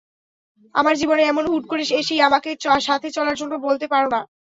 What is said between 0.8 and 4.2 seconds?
জীবনে এমন হুট করে এসেই আমাকে সাথে চলার জন্য বলতে পারো